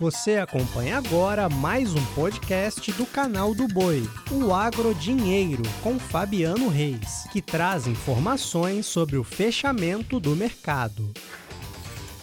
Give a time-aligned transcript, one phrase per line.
[0.00, 6.68] Você acompanha agora mais um podcast do canal do Boi, o Agro Dinheiro, com Fabiano
[6.68, 11.10] Reis, que traz informações sobre o fechamento do mercado.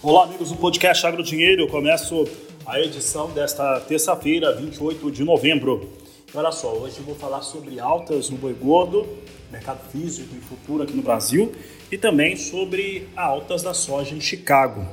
[0.01, 1.63] Olá, amigos do podcast Agro Dinheiro.
[1.63, 2.23] Eu começo
[2.65, 5.89] a edição desta terça-feira, 28 de novembro.
[6.33, 9.05] Olha só, hoje eu vou falar sobre altas no boi gordo,
[9.51, 11.53] mercado físico e futuro aqui no Brasil,
[11.91, 14.87] e também sobre altas da soja em Chicago.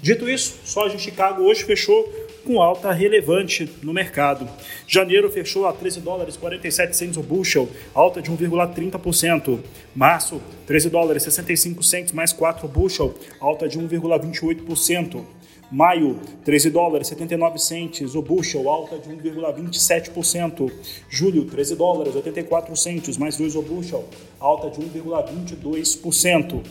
[0.00, 4.48] Dito isso, soja em Chicago hoje fechou com alta relevante no mercado.
[4.86, 9.58] Janeiro fechou a 13 dólares 47 cents o bushel, alta de 1,30%.
[9.94, 15.24] Março, 13 dólares 65 cents mais 4 bushel, alta de 1,28%.
[15.68, 20.70] Maio, 13 dólares 79 centes o bushel, alta de 1,27%.
[21.08, 24.04] Julho, 13 dólares 84 centes mais 2 o bushel,
[24.38, 26.62] alta de 1,22%.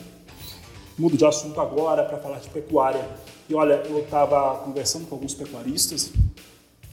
[0.97, 3.05] Mudo de assunto agora para falar de pecuária.
[3.47, 6.11] E olha, eu estava conversando com alguns pecuaristas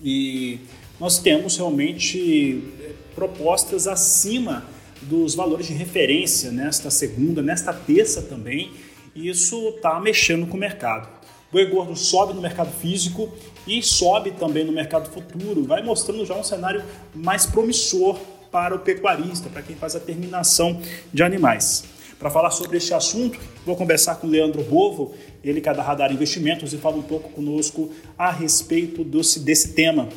[0.03, 0.61] e
[1.00, 4.64] nós temos realmente eh, propostas acima
[5.03, 8.70] dos valores de referência nesta segunda, nesta terça também,
[9.14, 11.08] e isso está mexendo com o mercado.
[11.48, 13.33] O boi gordo sobe no mercado físico
[13.67, 16.84] e sobe também no mercado futuro, vai mostrando já um cenário
[17.14, 18.19] mais promissor
[18.51, 20.80] para o pecuarista, para quem faz a terminação
[21.13, 21.84] de animais.
[22.22, 25.12] Para falar sobre este assunto, vou conversar com o Leandro Bovo,
[25.42, 29.74] ele que é da Radar Investimentos, e fala um pouco conosco a respeito desse, desse
[29.74, 30.08] tema.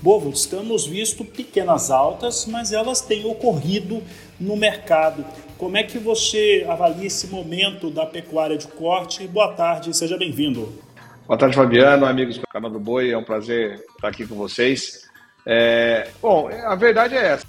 [0.00, 4.02] Bovo, estamos visto pequenas altas, mas elas têm ocorrido
[4.40, 5.24] no mercado.
[5.56, 9.24] Como é que você avalia esse momento da pecuária de corte?
[9.28, 10.82] Boa tarde, seja bem-vindo.
[11.28, 15.08] Boa tarde, Fabiano, amigos do canal do Boi, é um prazer estar aqui com vocês.
[15.46, 17.46] É, bom, a verdade é essa.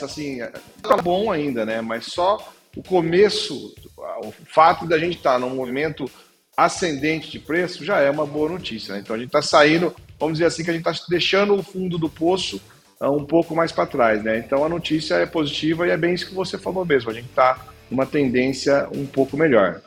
[0.00, 0.38] Assim,
[0.82, 1.82] tá bom ainda, né?
[1.82, 3.74] Mas só o começo,
[4.22, 6.08] o fato da gente estar tá num movimento
[6.56, 8.94] ascendente de preço já é uma boa notícia.
[8.94, 9.00] Né?
[9.00, 11.98] Então a gente está saindo, vamos dizer assim, que a gente está deixando o fundo
[11.98, 12.60] do poço
[13.00, 14.22] uh, um pouco mais para trás.
[14.22, 14.38] Né?
[14.38, 17.10] Então a notícia é positiva e é bem isso que você falou mesmo.
[17.10, 17.58] A gente está
[17.90, 19.80] numa tendência um pouco melhor.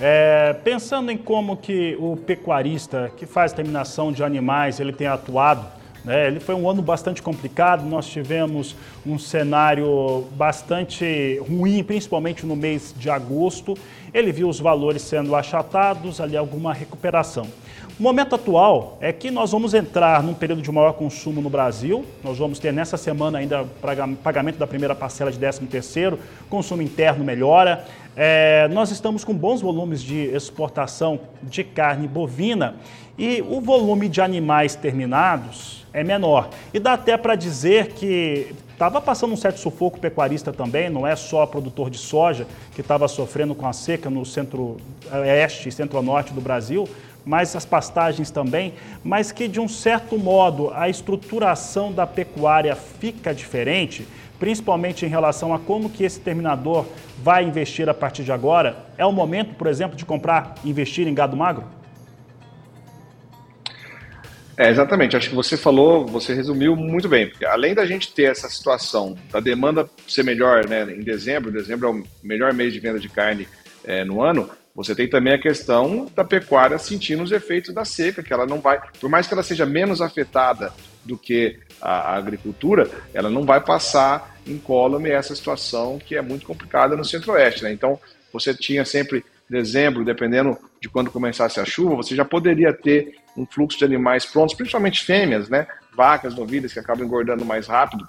[0.00, 5.83] É, pensando em como que o pecuarista que faz terminação de animais ele tem atuado
[6.04, 6.26] né?
[6.26, 8.76] Ele foi um ano bastante complicado, nós tivemos
[9.06, 13.74] um cenário bastante ruim, principalmente no mês de agosto.
[14.14, 17.48] Ele viu os valores sendo achatados, ali alguma recuperação.
[17.98, 22.04] O momento atual é que nós vamos entrar num período de maior consumo no Brasil.
[22.22, 23.64] Nós vamos ter nessa semana ainda
[24.22, 27.84] pagamento da primeira parcela de 13 terceiro, consumo interno melhora.
[28.16, 32.76] É, nós estamos com bons volumes de exportação de carne bovina
[33.18, 36.50] e o volume de animais terminados é menor.
[36.72, 41.14] E dá até para dizer que estava passando um certo sufoco pecuarista também, não é
[41.14, 46.40] só produtor de soja que estava sofrendo com a seca no centro-oeste e centro-norte do
[46.40, 46.88] Brasil,
[47.24, 53.32] mas as pastagens também, mas que de um certo modo a estruturação da pecuária fica
[53.32, 54.06] diferente,
[54.40, 56.84] principalmente em relação a como que esse terminador
[57.22, 58.84] vai investir a partir de agora.
[58.98, 61.64] É o momento, por exemplo, de comprar investir em gado magro?
[64.56, 65.16] É, exatamente.
[65.16, 67.28] Acho que você falou, você resumiu muito bem.
[67.28, 71.88] Porque além da gente ter essa situação da demanda ser melhor né, em dezembro, dezembro
[71.88, 73.48] é o melhor mês de venda de carne
[73.84, 78.22] é, no ano, você tem também a questão da pecuária sentindo os efeitos da seca,
[78.22, 80.72] que ela não vai, por mais que ela seja menos afetada
[81.04, 86.44] do que a, a agricultura, ela não vai passar incólume essa situação que é muito
[86.44, 87.62] complicada no centro-oeste.
[87.62, 87.72] Né?
[87.72, 87.98] Então,
[88.32, 93.46] você tinha sempre dezembro, dependendo de quando começasse a chuva, você já poderia ter um
[93.46, 95.66] fluxo de animais prontos, principalmente fêmeas, né?
[95.96, 98.06] Vacas, novilhas que acabam engordando mais rápido,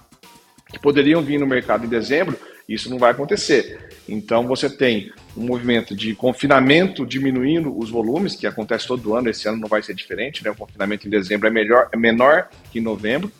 [0.71, 2.37] que poderiam vir no mercado em dezembro,
[2.67, 3.89] isso não vai acontecer.
[4.09, 9.47] Então você tem um movimento de confinamento diminuindo os volumes, que acontece todo ano, esse
[9.47, 10.49] ano não vai ser diferente, né?
[10.49, 13.31] O confinamento em dezembro é melhor, é menor que em novembro.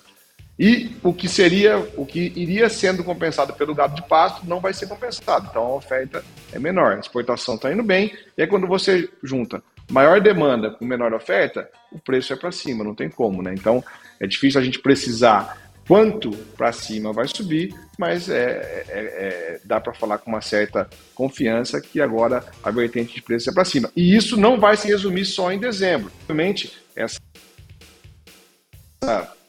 [0.58, 4.74] E o que seria, o que iria sendo compensado pelo gado de pasto não vai
[4.74, 5.48] ser compensado.
[5.50, 6.24] Então a oferta
[6.54, 8.16] é menor, a exportação está indo bem.
[8.38, 12.84] E aí quando você junta maior demanda com menor oferta, o preço é para cima,
[12.84, 13.54] não tem como, né?
[13.54, 13.84] Então
[14.20, 19.80] é difícil a gente precisar quanto para cima vai subir, mas é, é, é dá
[19.80, 23.92] para falar com uma certa confiança que agora a vertente de preço é para cima.
[23.96, 26.12] E isso não vai se resumir só em dezembro.
[26.28, 27.20] Realmente, essa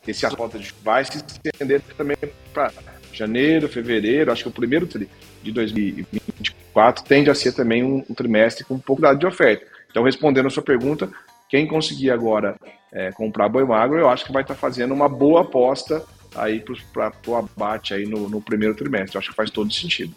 [0.06, 2.16] esse assunto vai se estender também
[2.52, 2.70] para
[3.12, 5.08] janeiro, fevereiro, acho que o primeiro tri
[5.42, 9.66] de 2024 tende a ser também um, um trimestre com um pouco de oferta.
[9.96, 11.10] Então, respondendo a sua pergunta,
[11.48, 12.54] quem conseguir agora
[12.92, 16.04] é, comprar boi magro, eu acho que vai estar fazendo uma boa aposta
[16.34, 16.62] aí
[16.92, 19.16] para o abate aí no, no primeiro trimestre.
[19.16, 20.14] Eu acho que faz todo sentido.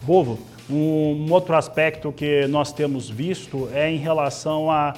[0.00, 0.38] Bovo,
[0.70, 4.94] um outro aspecto que nós temos visto é em relação à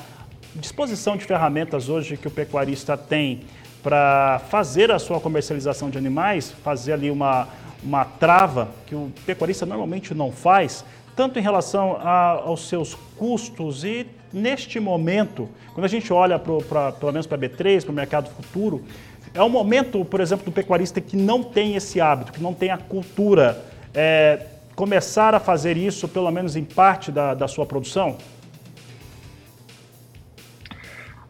[0.55, 3.41] disposição de ferramentas hoje que o pecuarista tem
[3.83, 7.49] para fazer a sua comercialização de animais, fazer ali uma,
[7.83, 10.85] uma trava que o pecuarista normalmente não faz,
[11.17, 16.59] tanto em relação a, aos seus custos e neste momento, quando a gente olha pro,
[16.59, 18.85] pra, pelo menos para a B3, para o mercado futuro,
[19.33, 22.71] é um momento, por exemplo, do pecuarista que não tem esse hábito, que não tem
[22.71, 23.65] a cultura,
[23.95, 28.19] é, começar a fazer isso, pelo menos em parte da, da sua produção?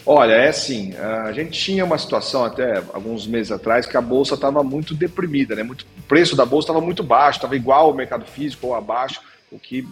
[0.04, 4.34] Olha, é assim, a gente tinha uma situação até alguns meses atrás que a bolsa
[4.34, 5.64] estava muito deprimida, né?
[5.64, 9.20] Muito, o preço da bolsa estava muito baixo, estava igual ao mercado físico ou abaixo,
[9.50, 9.86] o que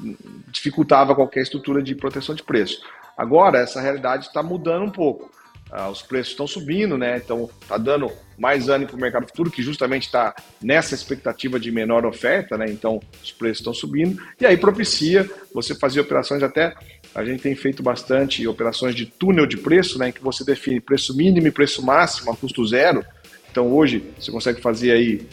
[0.49, 2.83] dificultava qualquer estrutura de proteção de preço.
[3.17, 5.31] Agora, essa realidade está mudando um pouco.
[5.71, 7.17] Ah, os preços estão subindo, né?
[7.17, 11.71] Então, está dando mais ânimo para o mercado futuro, que justamente está nessa expectativa de
[11.71, 12.67] menor oferta, né?
[12.69, 14.21] Então, os preços estão subindo.
[14.41, 16.75] E aí propicia você fazer operações até
[17.15, 20.81] a gente tem feito bastante operações de túnel de preço, né, em que você define
[20.81, 23.05] preço mínimo e preço máximo a custo zero.
[23.51, 25.27] Então hoje você consegue fazer aí,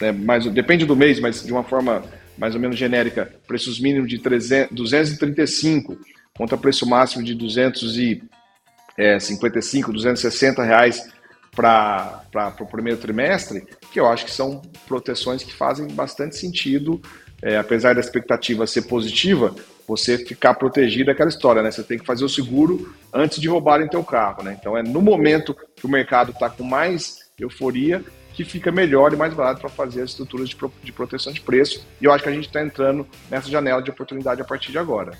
[0.00, 2.04] né, mais, depende do mês, mas de uma forma
[2.40, 5.98] mais ou menos genérica, preços mínimos de 300, 235
[6.34, 11.06] contra preço máximo de 255, 260 é, reais
[11.54, 12.24] para
[12.58, 16.98] o primeiro trimestre, que eu acho que são proteções que fazem bastante sentido,
[17.42, 19.54] é, apesar da expectativa ser positiva,
[19.86, 21.70] você ficar protegido daquela história, né?
[21.70, 24.56] Você tem que fazer o seguro antes de roubarem teu carro, né?
[24.58, 28.02] Então é no momento que o mercado está com mais euforia
[28.44, 31.40] que fica melhor e mais barato para fazer as estruturas de, pro, de proteção de
[31.40, 31.86] preço.
[32.00, 34.78] E eu acho que a gente está entrando nessa janela de oportunidade a partir de
[34.78, 35.12] agora.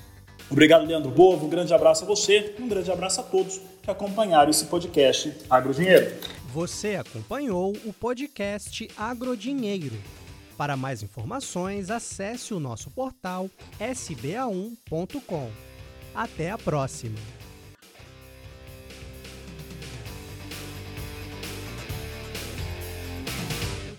[0.49, 1.45] Obrigado, Leandro Bovo.
[1.45, 5.33] Um grande abraço a você e um grande abraço a todos que acompanharam esse podcast
[5.49, 6.11] Agrodinheiro.
[6.53, 9.95] Você acompanhou o podcast Agrodinheiro
[10.61, 15.49] para mais informações, acesse o nosso portal sba1.com.
[16.13, 17.40] Até a próxima!